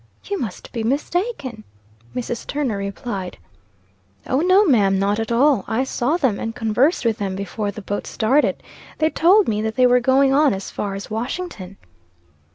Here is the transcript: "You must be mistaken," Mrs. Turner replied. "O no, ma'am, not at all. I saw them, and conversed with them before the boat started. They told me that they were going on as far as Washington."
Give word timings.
"You 0.25 0.39
must 0.39 0.71
be 0.71 0.83
mistaken," 0.83 1.63
Mrs. 2.15 2.47
Turner 2.47 2.77
replied. 2.77 3.37
"O 4.25 4.39
no, 4.41 4.65
ma'am, 4.65 4.97
not 4.97 5.19
at 5.19 5.31
all. 5.31 5.63
I 5.67 5.83
saw 5.83 6.17
them, 6.17 6.39
and 6.39 6.55
conversed 6.55 7.05
with 7.05 7.19
them 7.19 7.35
before 7.35 7.69
the 7.69 7.83
boat 7.83 8.07
started. 8.07 8.63
They 8.97 9.11
told 9.11 9.47
me 9.47 9.61
that 9.61 9.75
they 9.75 9.85
were 9.85 9.99
going 9.99 10.33
on 10.33 10.55
as 10.55 10.71
far 10.71 10.95
as 10.95 11.11
Washington." 11.11 11.77